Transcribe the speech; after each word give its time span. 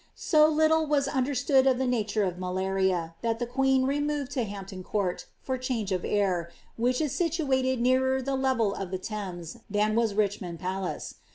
So 0.15 0.47
little 0.47 0.87
was 0.87 1.07
understood 1.07 1.67
of 1.67 1.77
the 1.77 1.85
nature 1.85 2.23
of 2.23 2.39
malaria, 2.39 3.13
that 3.21 3.37
the 3.37 3.45
queen 3.45 3.83
removed 3.83 4.31
to 4.31 4.45
Hampton 4.45 4.83
Court, 4.83 5.27
for 5.43 5.59
change 5.59 5.91
of 5.91 6.03
air, 6.03 6.49
which 6.75 6.99
is 7.01 7.11
situated 7.13 7.79
nearer 7.79 8.19
the 8.19 8.35
level 8.35 8.73
of 8.73 8.89
the 8.89 8.97
Thames 8.97 9.57
than 9.69 9.93
was 9.93 10.15
Richmond 10.15 10.59
Palace. 10.59 11.17